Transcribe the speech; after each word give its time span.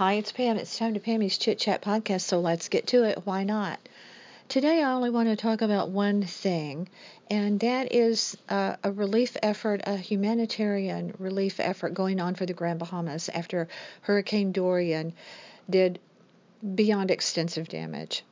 Hi, 0.00 0.14
it's 0.14 0.32
Pam. 0.32 0.56
It's 0.56 0.78
time 0.78 0.94
to 0.94 1.00
Pammy's 1.00 1.36
Chit 1.36 1.58
Chat 1.58 1.82
podcast, 1.82 2.22
so 2.22 2.40
let's 2.40 2.70
get 2.70 2.86
to 2.86 3.04
it. 3.04 3.26
Why 3.26 3.44
not? 3.44 3.78
Today, 4.48 4.82
I 4.82 4.92
only 4.94 5.10
want 5.10 5.28
to 5.28 5.36
talk 5.36 5.60
about 5.60 5.90
one 5.90 6.22
thing, 6.22 6.88
and 7.30 7.60
that 7.60 7.92
is 7.92 8.34
uh, 8.48 8.76
a 8.82 8.92
relief 8.92 9.36
effort, 9.42 9.82
a 9.84 9.98
humanitarian 9.98 11.12
relief 11.18 11.60
effort 11.60 11.92
going 11.92 12.18
on 12.18 12.34
for 12.34 12.46
the 12.46 12.54
Grand 12.54 12.78
Bahamas 12.78 13.28
after 13.28 13.68
Hurricane 14.00 14.52
Dorian 14.52 15.12
did 15.68 16.00
beyond 16.74 17.10
extensive 17.10 17.68
damage 17.68 18.24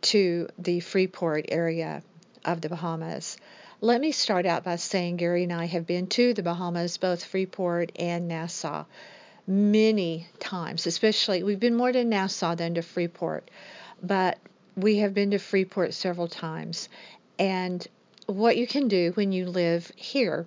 to 0.00 0.48
the 0.58 0.80
Freeport 0.80 1.44
area 1.50 2.02
of 2.46 2.62
the 2.62 2.70
Bahamas. 2.70 3.36
Let 3.82 4.00
me 4.00 4.12
start 4.12 4.46
out 4.46 4.64
by 4.64 4.76
saying 4.76 5.18
Gary 5.18 5.42
and 5.42 5.52
I 5.52 5.66
have 5.66 5.86
been 5.86 6.06
to 6.06 6.32
the 6.32 6.42
Bahamas, 6.42 6.96
both 6.96 7.22
Freeport 7.22 7.92
and 7.96 8.28
Nassau 8.28 8.86
many 9.50 10.28
times, 10.38 10.86
especially 10.86 11.42
we've 11.42 11.58
been 11.58 11.74
more 11.74 11.90
to 11.90 12.04
Nassau 12.04 12.54
than 12.54 12.74
to 12.74 12.82
Freeport, 12.82 13.50
but 14.00 14.38
we 14.76 14.98
have 14.98 15.12
been 15.12 15.32
to 15.32 15.38
Freeport 15.38 15.92
several 15.92 16.28
times. 16.28 16.88
And 17.38 17.86
what 18.26 18.56
you 18.56 18.66
can 18.66 18.86
do 18.86 19.10
when 19.14 19.32
you 19.32 19.46
live 19.46 19.90
here 19.96 20.46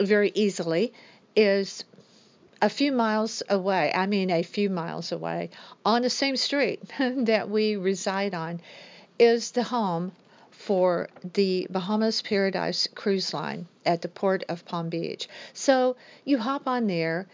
very 0.00 0.32
easily 0.34 0.92
is 1.36 1.84
a 2.60 2.68
few 2.68 2.90
miles 2.90 3.44
away, 3.48 3.92
I 3.94 4.06
mean, 4.06 4.30
a 4.30 4.42
few 4.42 4.70
miles 4.70 5.12
away, 5.12 5.50
on 5.84 6.02
the 6.02 6.10
same 6.10 6.36
street 6.36 6.82
that 6.98 7.48
we 7.48 7.76
reside 7.76 8.34
on, 8.34 8.60
is 9.20 9.52
the 9.52 9.62
home 9.62 10.12
for 10.50 11.08
the 11.34 11.68
Bahamas 11.70 12.22
Paradise 12.22 12.88
Cruise 12.94 13.32
Line 13.32 13.68
at 13.84 14.02
the 14.02 14.08
port 14.08 14.42
of 14.48 14.64
Palm 14.64 14.88
Beach. 14.88 15.28
So 15.52 15.96
you 16.24 16.38
hop 16.38 16.66
on 16.66 16.88
there 16.88 17.28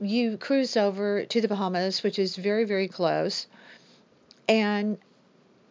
you 0.00 0.36
cruise 0.36 0.76
over 0.76 1.24
to 1.24 1.40
the 1.40 1.48
Bahamas, 1.48 2.02
which 2.02 2.18
is 2.18 2.36
very 2.36 2.64
very 2.64 2.88
close, 2.88 3.46
and 4.48 4.98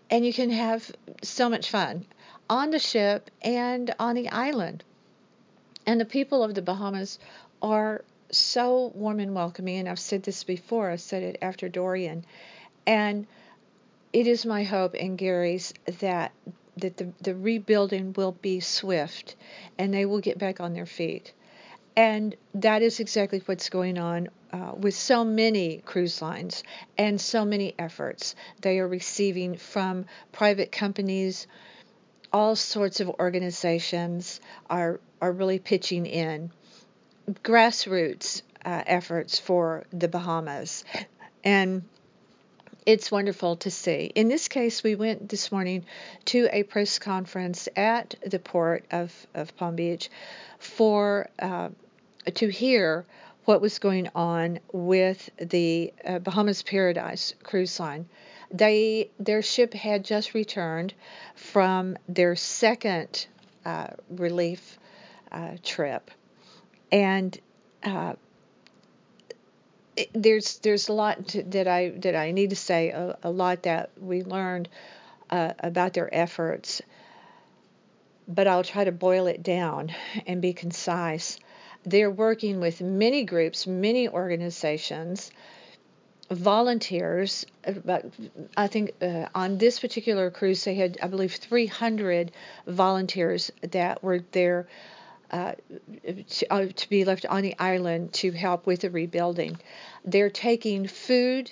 and 0.09 0.25
you 0.25 0.33
can 0.33 0.49
have 0.49 0.91
so 1.21 1.49
much 1.49 1.69
fun 1.69 2.05
on 2.49 2.71
the 2.71 2.79
ship 2.79 3.29
and 3.41 3.93
on 3.99 4.15
the 4.15 4.29
island. 4.29 4.83
And 5.85 5.99
the 5.99 6.05
people 6.05 6.43
of 6.43 6.53
the 6.53 6.61
Bahamas 6.61 7.19
are 7.61 8.03
so 8.31 8.91
warm 8.93 9.19
and 9.19 9.33
welcoming. 9.33 9.79
And 9.79 9.89
I've 9.89 9.99
said 9.99 10.23
this 10.23 10.43
before. 10.43 10.89
I 10.89 10.97
said 10.97 11.23
it 11.23 11.37
after 11.41 11.69
Dorian, 11.69 12.25
and 12.85 13.25
it 14.13 14.27
is 14.27 14.45
my 14.45 14.63
hope 14.63 14.95
and 14.99 15.17
Gary's 15.17 15.73
that 15.99 16.31
that 16.77 16.97
the, 16.97 17.11
the 17.21 17.35
rebuilding 17.35 18.13
will 18.13 18.33
be 18.33 18.59
swift 18.59 19.35
and 19.77 19.93
they 19.93 20.05
will 20.05 20.19
get 20.19 20.37
back 20.37 20.59
on 20.59 20.73
their 20.73 20.85
feet. 20.85 21.33
And 21.97 22.35
that 22.53 22.83
is 22.83 22.99
exactly 22.99 23.41
what's 23.47 23.69
going 23.69 23.97
on 23.97 24.29
uh, 24.53 24.73
with 24.77 24.93
so 24.93 25.25
many 25.25 25.81
cruise 25.83 26.21
lines 26.21 26.63
and 26.95 27.19
so 27.19 27.43
many 27.43 27.73
efforts. 27.79 28.35
They 28.61 28.77
are 28.77 28.87
receiving 28.87 29.57
from 29.57 30.05
private 30.31 30.71
companies, 30.71 31.47
all 32.31 32.55
sorts 32.55 32.99
of 32.99 33.09
organizations 33.09 34.39
are, 34.69 34.99
are 35.19 35.31
really 35.31 35.57
pitching 35.57 36.05
in. 36.05 36.51
Grassroots 37.43 38.43
uh, 38.63 38.83
efforts 38.85 39.39
for 39.39 39.85
the 39.91 40.07
Bahamas. 40.07 40.85
And 41.43 41.81
it's 42.85 43.11
wonderful 43.11 43.55
to 43.57 43.71
see. 43.71 44.11
In 44.13 44.27
this 44.27 44.47
case, 44.47 44.83
we 44.83 44.93
went 44.93 45.29
this 45.29 45.51
morning 45.51 45.83
to 46.25 46.47
a 46.51 46.61
press 46.61 46.99
conference 46.99 47.67
at 47.75 48.13
the 48.23 48.37
port 48.37 48.85
of, 48.91 49.11
of 49.33 49.57
Palm 49.57 49.75
Beach 49.75 50.11
for 50.59 51.27
uh, 51.39 51.69
to 52.35 52.47
hear 52.47 53.05
what 53.45 53.61
was 53.61 53.79
going 53.79 54.09
on 54.13 54.59
with 54.73 55.29
the 55.39 55.93
uh, 56.05 56.19
Bahamas 56.19 56.63
Paradise 56.63 57.33
cruise 57.43 57.79
line. 57.79 58.07
They 58.51 59.09
their 59.19 59.41
ship 59.41 59.73
had 59.73 60.03
just 60.03 60.33
returned 60.33 60.93
from 61.35 61.97
their 62.07 62.35
second 62.35 63.27
uh, 63.65 63.87
relief 64.09 64.77
uh, 65.31 65.57
trip, 65.63 66.11
and 66.91 67.37
uh, 67.83 68.13
it, 69.95 70.09
there's 70.13 70.59
there's 70.59 70.89
a 70.89 70.93
lot 70.93 71.27
to, 71.29 71.43
that 71.43 71.67
I 71.67 71.89
that 71.89 72.15
I 72.15 72.31
need 72.31 72.51
to 72.51 72.55
say 72.55 72.89
a, 72.89 73.17
a 73.23 73.31
lot 73.31 73.63
that 73.63 73.91
we 73.99 74.23
learned 74.23 74.69
uh, 75.29 75.53
about 75.59 75.93
their 75.93 76.13
efforts, 76.13 76.81
but 78.27 78.47
I'll 78.47 78.63
try 78.63 78.83
to 78.83 78.91
boil 78.91 79.27
it 79.27 79.43
down 79.43 79.93
and 80.25 80.41
be 80.41 80.53
concise. 80.53 81.39
They're 81.85 82.11
working 82.11 82.59
with 82.59 82.81
many 82.81 83.23
groups, 83.23 83.67
many 83.67 84.09
organizations, 84.09 85.31
volunteers. 86.29 87.45
But 87.85 88.05
I 88.55 88.67
think 88.67 88.93
uh, 89.01 89.27
on 89.33 89.57
this 89.57 89.79
particular 89.79 90.29
cruise, 90.31 90.63
they 90.63 90.75
had, 90.75 90.97
I 91.01 91.07
believe, 91.07 91.33
300 91.35 92.31
volunteers 92.65 93.51
that 93.61 94.03
were 94.03 94.19
there. 94.31 94.67
Uh, 95.29 95.51
to, 96.29 96.53
uh, 96.53 96.67
to, 96.73 96.87
be 96.87 97.03
left 97.03 97.25
on 97.25 97.41
the 97.41 97.53
island 97.59 98.13
to 98.13 98.31
help 98.31 98.65
with 98.65 98.79
the 98.79 98.89
rebuilding. 98.89 99.57
They're 100.05 100.29
taking 100.29 100.87
food, 100.87 101.51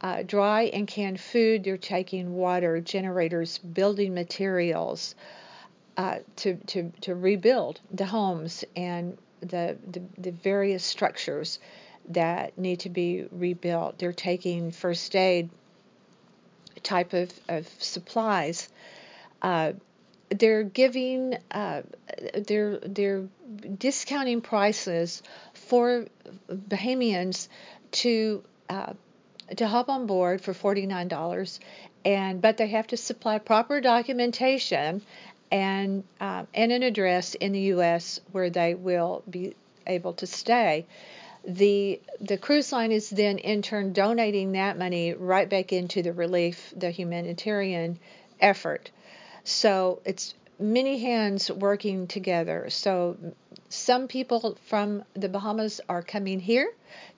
uh, 0.00 0.22
dry 0.22 0.62
and 0.72 0.88
canned 0.88 1.20
food, 1.20 1.64
they're 1.64 1.76
taking 1.76 2.32
water, 2.32 2.80
generators, 2.80 3.58
building 3.58 4.14
materials 4.14 5.14
uh, 5.98 6.20
to, 6.36 6.54
to, 6.68 6.90
to 7.02 7.14
rebuild 7.14 7.80
the 7.92 8.06
homes 8.06 8.64
and 8.74 9.18
the, 9.40 9.76
the, 9.90 10.02
the 10.18 10.30
various 10.30 10.84
structures 10.84 11.58
that 12.08 12.56
need 12.58 12.80
to 12.80 12.90
be 12.90 13.26
rebuilt. 13.30 13.98
They're 13.98 14.12
taking 14.12 14.72
first 14.72 15.14
aid 15.14 15.50
type 16.82 17.12
of, 17.12 17.30
of 17.48 17.68
supplies. 17.78 18.68
Uh, 19.42 19.72
they're 20.30 20.62
giving 20.62 21.36
uh, 21.50 21.82
they're 22.46 22.78
they're 22.78 23.26
discounting 23.78 24.40
prices 24.40 25.22
for 25.54 26.06
Bahamians 26.48 27.48
to 27.92 28.44
uh, 28.68 28.92
to 29.56 29.66
hop 29.66 29.88
on 29.88 30.06
board 30.06 30.40
for 30.40 30.54
forty 30.54 30.86
nine 30.86 31.08
dollars, 31.08 31.58
and 32.04 32.40
but 32.40 32.58
they 32.58 32.68
have 32.68 32.86
to 32.88 32.96
supply 32.96 33.38
proper 33.38 33.80
documentation 33.80 35.02
and 35.50 36.04
uh, 36.20 36.44
and 36.54 36.72
an 36.72 36.82
address 36.82 37.34
in 37.34 37.52
the 37.52 37.60
U.S. 37.74 38.20
where 38.32 38.50
they 38.50 38.74
will 38.74 39.22
be 39.28 39.54
able 39.86 40.14
to 40.14 40.26
stay. 40.26 40.86
The 41.46 42.00
the 42.20 42.36
cruise 42.36 42.72
line 42.72 42.92
is 42.92 43.10
then 43.10 43.38
in 43.38 43.62
turn 43.62 43.92
donating 43.92 44.52
that 44.52 44.78
money 44.78 45.14
right 45.14 45.48
back 45.48 45.72
into 45.72 46.02
the 46.02 46.12
relief, 46.12 46.72
the 46.76 46.90
humanitarian 46.90 47.98
effort. 48.40 48.90
So 49.44 50.00
it's 50.04 50.34
many 50.58 50.98
hands 50.98 51.50
working 51.50 52.06
together. 52.06 52.68
So 52.68 53.16
some 53.70 54.08
people 54.08 54.58
from 54.66 55.04
the 55.14 55.28
Bahamas 55.28 55.80
are 55.88 56.02
coming 56.02 56.40
here 56.40 56.70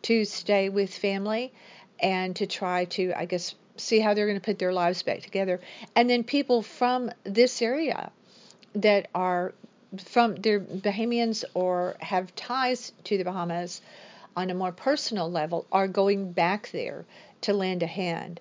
to 0.02 0.24
stay 0.24 0.68
with 0.68 0.94
family 0.94 1.52
and 2.00 2.36
to 2.36 2.46
try 2.46 2.84
to, 2.84 3.12
I 3.16 3.24
guess, 3.24 3.54
see 3.76 4.00
how 4.00 4.14
they're 4.14 4.26
going 4.26 4.38
to 4.38 4.44
put 4.44 4.58
their 4.58 4.72
lives 4.72 5.02
back 5.02 5.22
together. 5.22 5.60
And 5.96 6.08
then 6.08 6.24
people 6.24 6.62
from 6.62 7.10
this 7.24 7.60
area 7.62 8.12
that 8.74 9.08
are 9.14 9.52
from 9.98 10.36
they're 10.36 10.60
Bahamians 10.60 11.44
or 11.54 11.96
have 12.00 12.34
ties 12.34 12.92
to 13.04 13.18
the 13.18 13.24
Bahamas 13.24 13.80
on 14.36 14.50
a 14.50 14.54
more 14.54 14.72
personal 14.72 15.30
level 15.30 15.66
are 15.70 15.88
going 15.88 16.32
back 16.32 16.70
there 16.72 17.04
to 17.42 17.52
lend 17.52 17.82
a 17.82 17.86
hand. 17.86 18.40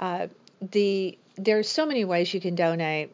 Uh, 0.00 0.26
the 0.60 1.16
there's 1.36 1.68
so 1.68 1.86
many 1.86 2.04
ways 2.04 2.34
you 2.34 2.40
can 2.40 2.54
donate 2.54 3.10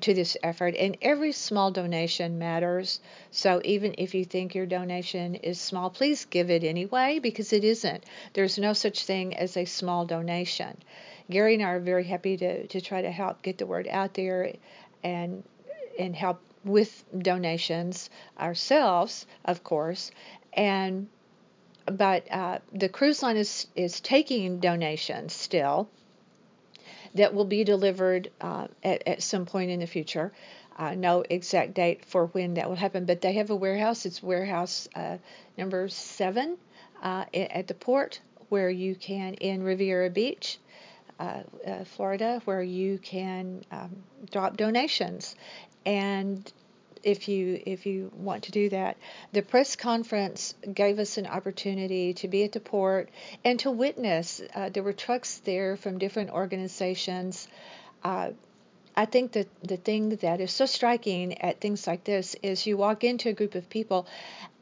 to 0.00 0.14
this 0.14 0.36
effort, 0.42 0.74
and 0.76 0.96
every 1.02 1.32
small 1.32 1.70
donation 1.70 2.38
matters. 2.38 3.00
So 3.30 3.60
even 3.64 3.94
if 3.98 4.14
you 4.14 4.24
think 4.24 4.54
your 4.54 4.66
donation 4.66 5.34
is 5.34 5.60
small, 5.60 5.90
please 5.90 6.24
give 6.24 6.48
it 6.50 6.64
anyway 6.64 7.18
because 7.18 7.52
it 7.52 7.64
isn't. 7.64 8.04
There's 8.32 8.58
no 8.58 8.72
such 8.72 9.04
thing 9.04 9.36
as 9.36 9.56
a 9.56 9.64
small 9.64 10.06
donation. 10.06 10.76
Gary 11.28 11.54
and 11.54 11.62
I 11.62 11.70
are 11.70 11.80
very 11.80 12.04
happy 12.04 12.36
to, 12.36 12.66
to 12.68 12.80
try 12.80 13.02
to 13.02 13.10
help 13.10 13.42
get 13.42 13.58
the 13.58 13.66
word 13.66 13.88
out 13.88 14.14
there 14.14 14.52
and 15.02 15.42
and 16.00 16.16
help 16.16 16.40
with 16.64 17.04
donations 17.16 18.10
ourselves, 18.38 19.26
of 19.44 19.62
course. 19.64 20.10
And 20.52 21.08
but 21.86 22.30
uh, 22.30 22.58
the 22.72 22.88
cruise 22.88 23.22
line 23.22 23.36
is 23.36 23.66
is 23.74 24.00
taking 24.00 24.60
donations 24.60 25.32
still 25.32 25.88
that 27.14 27.34
will 27.34 27.44
be 27.44 27.64
delivered 27.64 28.30
uh, 28.40 28.68
at, 28.84 29.06
at 29.06 29.22
some 29.22 29.46
point 29.46 29.70
in 29.70 29.80
the 29.80 29.86
future. 29.86 30.32
Uh, 30.76 30.94
no 30.94 31.24
exact 31.28 31.74
date 31.74 32.04
for 32.04 32.26
when 32.26 32.54
that 32.54 32.68
will 32.68 32.76
happen, 32.76 33.04
but 33.04 33.20
they 33.20 33.32
have 33.32 33.50
a 33.50 33.56
warehouse. 33.56 34.06
It's 34.06 34.22
warehouse 34.22 34.88
uh, 34.94 35.18
number 35.58 35.88
seven 35.88 36.56
uh, 37.02 37.24
at 37.34 37.66
the 37.66 37.74
port 37.74 38.20
where 38.48 38.70
you 38.70 38.94
can 38.94 39.34
in 39.34 39.62
Riviera 39.62 40.10
Beach. 40.10 40.58
Uh, 41.18 41.42
uh, 41.66 41.84
Florida, 41.84 42.40
where 42.46 42.62
you 42.62 42.96
can 42.96 43.62
um, 43.70 43.94
drop 44.30 44.56
donations 44.56 45.36
and 45.84 46.52
if 47.02 47.28
you 47.28 47.62
if 47.64 47.86
you 47.86 48.10
want 48.14 48.44
to 48.44 48.52
do 48.52 48.68
that. 48.68 48.96
The 49.32 49.42
press 49.42 49.76
conference 49.76 50.54
gave 50.72 50.98
us 50.98 51.18
an 51.18 51.26
opportunity 51.26 52.14
to 52.14 52.28
be 52.28 52.44
at 52.44 52.52
the 52.52 52.60
port 52.60 53.08
and 53.44 53.58
to 53.60 53.70
witness. 53.70 54.40
Uh, 54.54 54.68
there 54.68 54.82
were 54.82 54.92
trucks 54.92 55.38
there 55.38 55.76
from 55.76 55.98
different 55.98 56.30
organizations. 56.30 57.48
Uh, 58.04 58.30
I 58.96 59.06
think 59.06 59.32
that 59.32 59.48
the 59.62 59.76
thing 59.76 60.10
that 60.16 60.40
is 60.40 60.52
so 60.52 60.66
striking 60.66 61.40
at 61.40 61.60
things 61.60 61.86
like 61.86 62.04
this 62.04 62.36
is 62.42 62.66
you 62.66 62.76
walk 62.76 63.04
into 63.04 63.28
a 63.28 63.32
group 63.32 63.54
of 63.54 63.70
people 63.70 64.06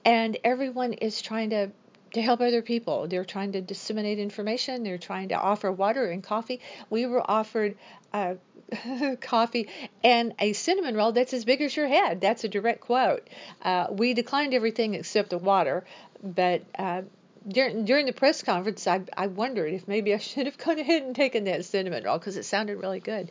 and 0.05 0.38
everyone 0.44 0.93
is 0.93 1.23
trying 1.23 1.50
to 1.50 1.70
to 2.15 2.23
help 2.23 2.41
other 2.41 2.62
people. 2.62 3.06
They're 3.06 3.25
trying 3.25 3.53
to 3.53 3.61
disseminate 3.61 4.19
information. 4.19 4.82
They're 4.82 4.97
trying 4.97 5.29
to 5.29 5.35
offer 5.35 5.70
water 5.70 6.06
and 6.06 6.23
coffee. 6.23 6.61
We 6.88 7.05
were 7.05 7.23
offered 7.31 7.76
uh, 8.15 8.35
coffee 9.20 9.69
and 10.05 10.35
a 10.38 10.53
cinnamon 10.53 10.94
roll 10.94 11.12
that's 11.12 11.32
as 11.32 11.44
big 11.44 11.61
as 11.61 11.76
your 11.76 11.87
head. 11.87 12.20
That's 12.20 12.44
a 12.44 12.49
direct 12.49 12.81
quote. 12.81 13.26
Uh, 13.62 13.87
we 13.91 14.15
declined 14.15 14.55
everything 14.55 14.94
except 14.94 15.31
the 15.31 15.38
water, 15.38 15.85
but 16.23 16.62
uh, 16.79 17.03
during 17.47 17.85
during 17.85 18.06
the 18.06 18.12
press 18.12 18.43
conference, 18.43 18.87
I 18.87 19.03
I 19.17 19.26
wondered 19.29 19.73
if 19.73 19.88
maybe 19.88 20.15
I 20.15 20.19
should 20.19 20.47
have 20.47 20.59
gone 20.65 20.79
ahead 20.79 21.03
and 21.03 21.15
taken 21.15 21.44
that 21.44 21.65
cinnamon 21.65 22.05
roll 22.05 22.19
because 22.19 22.37
it 22.37 22.44
sounded 22.44 22.79
really 22.79 23.00
good. 23.00 23.31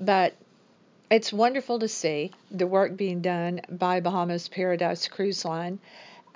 But 0.00 0.34
it's 1.10 1.32
wonderful 1.32 1.78
to 1.78 1.88
see 1.88 2.32
the 2.50 2.66
work 2.66 2.96
being 2.96 3.22
done 3.22 3.62
by 3.70 4.00
Bahamas 4.00 4.48
Paradise 4.48 5.08
Cruise 5.08 5.44
Line. 5.44 5.78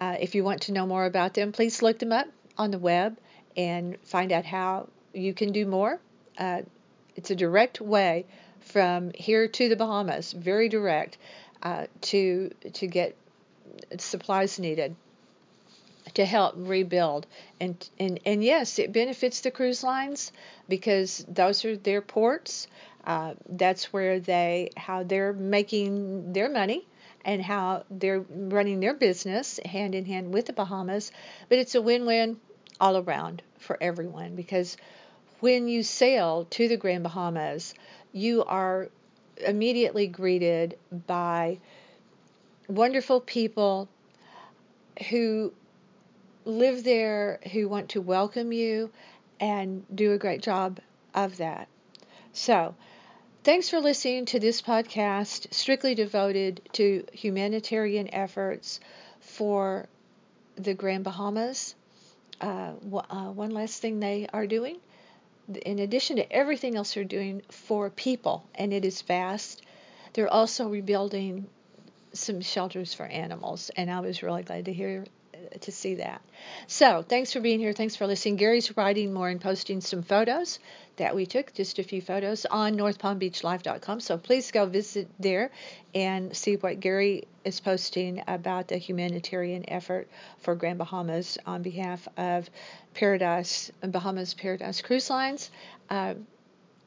Uh, 0.00 0.16
if 0.18 0.34
you 0.34 0.42
want 0.42 0.62
to 0.62 0.72
know 0.72 0.86
more 0.86 1.04
about 1.04 1.34
them, 1.34 1.52
please 1.52 1.82
look 1.82 1.98
them 1.98 2.12
up 2.12 2.26
on 2.56 2.70
the 2.70 2.78
web 2.78 3.18
and 3.56 3.98
find 4.02 4.32
out 4.32 4.46
how 4.46 4.88
you 5.12 5.34
can 5.34 5.52
do 5.52 5.66
more. 5.66 6.00
Uh, 6.38 6.62
it's 7.16 7.30
a 7.30 7.36
direct 7.36 7.80
way 7.80 8.26
from 8.60 9.12
here 9.14 9.48
to 9.48 9.68
the 9.68 9.76
Bahamas, 9.76 10.32
very 10.32 10.68
direct, 10.68 11.18
uh, 11.62 11.86
to 12.02 12.50
to 12.74 12.86
get 12.86 13.16
supplies 13.98 14.58
needed 14.58 14.94
to 16.14 16.24
help 16.24 16.54
rebuild. 16.56 17.26
And, 17.60 17.88
and 17.98 18.20
and 18.26 18.44
yes, 18.44 18.78
it 18.78 18.92
benefits 18.92 19.40
the 19.40 19.50
cruise 19.50 19.82
lines 19.82 20.32
because 20.68 21.24
those 21.28 21.64
are 21.64 21.76
their 21.76 22.02
ports. 22.02 22.66
Uh, 23.04 23.34
that's 23.48 23.92
where 23.92 24.20
they 24.20 24.70
how 24.76 25.02
they're 25.02 25.32
making 25.32 26.32
their 26.32 26.48
money 26.48 26.86
and 27.24 27.42
how 27.42 27.84
they're 27.90 28.24
running 28.30 28.80
their 28.80 28.94
business 28.94 29.58
hand 29.64 29.94
in 29.94 30.04
hand 30.04 30.32
with 30.32 30.46
the 30.46 30.52
Bahamas. 30.52 31.12
But 31.48 31.58
it's 31.58 31.74
a 31.74 31.82
win-win 31.82 32.38
all 32.80 32.96
around 32.96 33.42
for 33.58 33.78
everyone 33.80 34.34
because 34.34 34.76
when 35.42 35.66
you 35.66 35.82
sail 35.82 36.46
to 36.50 36.68
the 36.68 36.76
Grand 36.76 37.02
Bahamas, 37.02 37.74
you 38.12 38.44
are 38.44 38.88
immediately 39.44 40.06
greeted 40.06 40.78
by 41.08 41.58
wonderful 42.68 43.20
people 43.20 43.88
who 45.10 45.52
live 46.44 46.84
there 46.84 47.40
who 47.52 47.68
want 47.68 47.88
to 47.88 48.00
welcome 48.00 48.52
you 48.52 48.88
and 49.40 49.84
do 49.92 50.12
a 50.12 50.18
great 50.18 50.42
job 50.42 50.78
of 51.12 51.38
that. 51.38 51.66
So, 52.32 52.76
thanks 53.42 53.68
for 53.68 53.80
listening 53.80 54.26
to 54.26 54.38
this 54.38 54.62
podcast 54.62 55.52
strictly 55.52 55.96
devoted 55.96 56.60
to 56.74 57.04
humanitarian 57.12 58.14
efforts 58.14 58.78
for 59.18 59.88
the 60.54 60.74
Grand 60.74 61.02
Bahamas. 61.02 61.74
Uh, 62.40 62.74
uh, 63.10 63.32
one 63.32 63.50
last 63.50 63.82
thing 63.82 63.98
they 63.98 64.28
are 64.32 64.46
doing, 64.46 64.76
in 65.64 65.78
addition 65.78 66.16
to 66.16 66.32
everything 66.32 66.76
else 66.76 66.94
they're 66.94 67.04
doing 67.04 67.42
for 67.48 67.90
people, 67.90 68.44
and 68.54 68.72
it 68.72 68.84
is 68.84 69.02
vast, 69.02 69.62
they're 70.12 70.32
also 70.32 70.68
rebuilding 70.68 71.46
some 72.12 72.40
shelters 72.40 72.94
for 72.94 73.06
animals, 73.06 73.70
and 73.76 73.90
I 73.90 74.00
was 74.00 74.22
really 74.22 74.42
glad 74.42 74.66
to 74.66 74.72
hear 74.72 75.04
to 75.60 75.72
see 75.72 75.96
that. 75.96 76.22
So, 76.66 77.02
thanks 77.02 77.32
for 77.32 77.40
being 77.40 77.58
here. 77.58 77.72
Thanks 77.72 77.96
for 77.96 78.06
listening. 78.06 78.36
Gary's 78.36 78.76
writing 78.76 79.12
more 79.12 79.28
and 79.28 79.40
posting 79.40 79.80
some 79.80 80.02
photos 80.02 80.58
that 80.96 81.14
we 81.14 81.26
took, 81.26 81.52
just 81.54 81.78
a 81.78 81.82
few 81.82 82.02
photos, 82.02 82.44
on 82.46 82.76
northpalmbeachlive.com. 82.76 84.00
So, 84.00 84.18
please 84.18 84.50
go 84.50 84.66
visit 84.66 85.08
there 85.18 85.50
and 85.94 86.36
see 86.36 86.56
what 86.56 86.80
Gary 86.80 87.24
is 87.44 87.60
posting 87.60 88.22
about 88.26 88.68
the 88.68 88.76
humanitarian 88.76 89.68
effort 89.68 90.08
for 90.38 90.54
Grand 90.54 90.78
Bahamas 90.78 91.38
on 91.46 91.62
behalf 91.62 92.06
of 92.16 92.48
Paradise, 92.94 93.70
Bahamas 93.80 94.34
Paradise 94.34 94.82
Cruise 94.82 95.10
Lines. 95.10 95.50
Uh, 95.90 96.14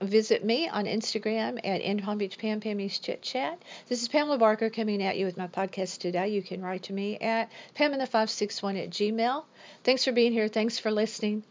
visit 0.02 0.44
me 0.44 0.68
on 0.68 0.86
Instagram 0.86 1.60
at 1.64 1.82
in 1.82 2.00
Palm 2.00 2.18
Beach 2.18 2.38
Pam 2.38 2.60
Pammy's 2.60 3.00
Chit 3.00 3.22
Chat. 3.22 3.62
This 3.88 4.02
is 4.02 4.08
Pamela 4.08 4.38
Barker 4.38 4.70
coming 4.70 5.02
at 5.02 5.18
you 5.18 5.26
with 5.26 5.38
my 5.38 5.48
podcast 5.48 6.00
today. 6.00 6.30
You 6.30 6.42
can 6.42 6.62
write 6.62 6.84
to 6.84 6.94
me 6.94 7.18
at 7.18 7.52
pamina561 7.78 8.84
at 8.84 8.90
gmail. 8.90 9.44
Thanks 9.84 10.04
for 10.04 10.12
being 10.12 10.32
here. 10.32 10.48
Thanks 10.48 10.80
for 10.80 10.92
listening. 10.92 11.44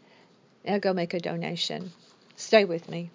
Now 0.63 0.79
go 0.79 0.93
make 0.93 1.13
a 1.13 1.19
donation. 1.19 1.91
Stay 2.35 2.65
with 2.65 2.89
me. 2.89 3.11